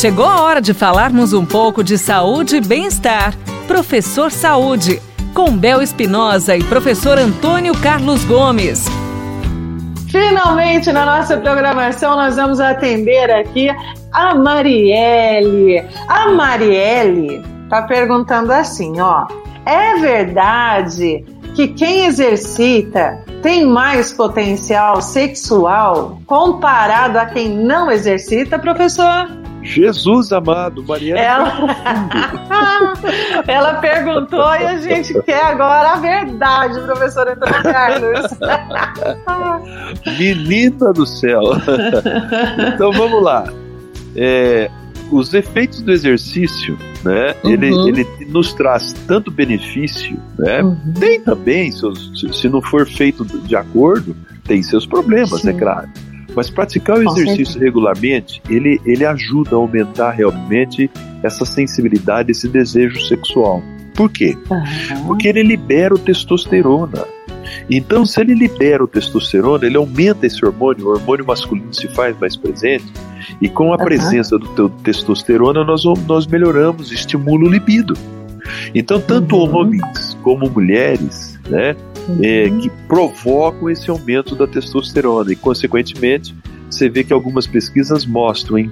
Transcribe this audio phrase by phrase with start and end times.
[0.00, 3.34] Chegou a hora de falarmos um pouco de saúde e bem-estar.
[3.68, 4.98] Professor Saúde,
[5.34, 8.86] com Bel Espinosa e professor Antônio Carlos Gomes.
[10.10, 13.68] Finalmente, na nossa programação, nós vamos atender aqui
[14.10, 15.84] a Marielle.
[16.08, 19.26] A Marielle está perguntando assim, ó.
[19.66, 29.39] É verdade que quem exercita tem mais potencial sexual comparado a quem não exercita, professor?
[29.62, 31.20] Jesus amado, Mariana.
[31.20, 31.50] Ela...
[33.46, 38.38] Ela perguntou e a gente quer agora a verdade, professor Antônio Carlos.
[40.18, 41.40] Menina do céu.
[42.74, 43.44] Então vamos lá.
[44.16, 44.70] É,
[45.10, 47.34] os efeitos do exercício, né?
[47.42, 47.50] Uhum.
[47.50, 50.62] Ele, ele nos traz tanto benefício, né?
[50.62, 50.76] Uhum.
[50.98, 55.48] Tem também, se, se não for feito de acordo, tem seus problemas, é Sim.
[55.50, 55.88] é claro.
[56.34, 60.90] Mas praticar o exercício regularmente, ele, ele ajuda a aumentar realmente
[61.22, 63.62] essa sensibilidade, esse desejo sexual.
[63.94, 64.36] Por quê?
[64.50, 65.06] Uhum.
[65.06, 67.04] Porque ele libera o testosterona.
[67.68, 72.18] Então, se ele libera o testosterona, ele aumenta esse hormônio, o hormônio masculino se faz
[72.18, 72.86] mais presente,
[73.40, 73.84] e com a uhum.
[73.84, 77.94] presença do testosterona, nós, nós melhoramos, estimula o libido.
[78.74, 79.56] Então, tanto uhum.
[79.56, 81.76] homens como mulheres, né.
[82.22, 86.34] É, que provocam esse aumento da testosterona, e consequentemente,
[86.70, 88.70] você vê que algumas pesquisas mostram em,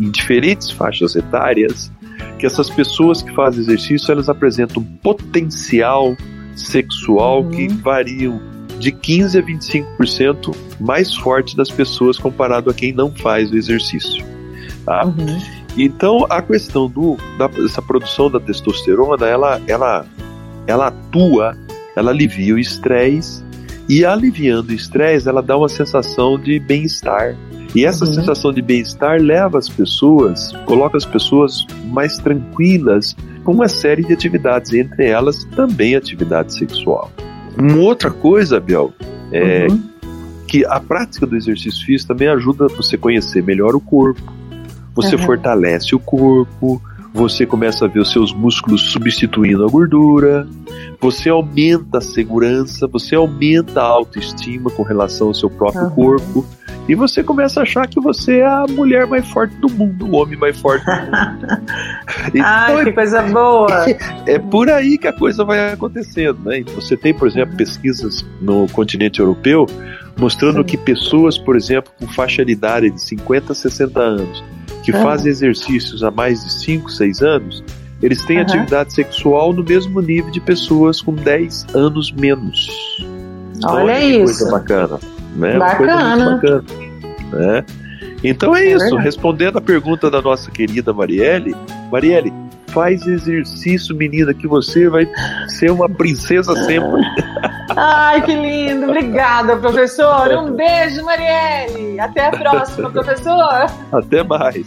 [0.00, 1.90] em diferentes faixas etárias
[2.38, 6.16] que essas pessoas que fazem exercício elas apresentam um potencial
[6.56, 7.50] sexual uhum.
[7.50, 8.40] que variam
[8.78, 14.24] de 15 a 25% mais forte das pessoas comparado a quem não faz o exercício.
[14.84, 15.06] Tá?
[15.06, 15.38] Uhum.
[15.76, 20.06] Então a questão do, da, dessa produção da testosterona, ela, ela,
[20.66, 21.56] ela atua,
[21.96, 23.44] ela alivia o estresse
[23.88, 27.36] e aliviando o estresse, ela dá uma sensação de bem-estar.
[27.74, 28.14] E essa uhum.
[28.14, 34.12] sensação de bem-estar leva as pessoas, coloca as pessoas mais tranquilas com uma série de
[34.12, 37.10] atividades, entre elas também atividade sexual.
[37.58, 38.92] Uma outra coisa, Biel,
[39.32, 39.82] é uhum.
[40.46, 44.32] que a prática do exercício físico também ajuda você a conhecer melhor o corpo,
[44.94, 45.22] você uhum.
[45.22, 46.80] fortalece o corpo,
[47.14, 50.48] você começa a ver os seus músculos substituindo a gordura,
[51.00, 55.90] você aumenta a segurança, você aumenta a autoestima com relação ao seu próprio uhum.
[55.90, 56.44] corpo.
[56.88, 60.16] E você começa a achar que você é a mulher mais forte do mundo, o
[60.16, 61.46] homem mais forte do mundo.
[62.34, 63.88] então, Ai, que coisa boa!
[63.88, 63.98] É,
[64.34, 66.62] é, por aí que a coisa vai acontecendo, né?
[66.74, 69.66] Você tem, por exemplo, pesquisas no continente europeu
[70.18, 70.64] mostrando Sim.
[70.64, 74.44] que pessoas, por exemplo, com faixa de idade de 50 a 60 anos,
[74.84, 75.02] que uhum.
[75.02, 77.64] fazem exercícios há mais de 5, 6 anos,
[78.02, 78.42] eles têm uhum.
[78.42, 82.68] atividade sexual no mesmo nível de pessoas com 10 anos menos.
[83.56, 84.24] Então, Olha, Olha que isso.
[84.24, 85.00] coisa bacana.
[85.36, 85.58] Né?
[85.58, 86.38] Bacana.
[86.38, 86.94] Coisa bacana
[87.34, 87.64] né?
[88.22, 88.78] Então é, é isso.
[88.78, 89.04] Verdade.
[89.04, 91.54] Respondendo a pergunta da nossa querida Marielle,
[91.90, 92.32] Marielle,
[92.68, 95.06] faz exercício, menina, que você vai
[95.48, 97.02] ser uma princesa sempre.
[97.76, 98.86] Ai, que lindo.
[98.86, 100.28] Obrigada, professor.
[100.32, 102.00] Um beijo, Marielle.
[102.00, 103.66] Até a próxima, professor.
[103.92, 104.64] Até mais.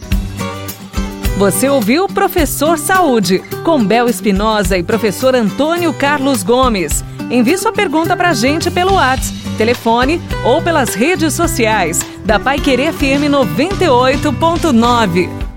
[1.38, 7.04] Você ouviu Professor Saúde, com Bel Espinosa e professor Antônio Carlos Gomes.
[7.30, 12.58] Envie sua pergunta para a gente pelo WhatsApp, telefone ou pelas redes sociais da Pai
[12.58, 15.47] Querer FM 98.9.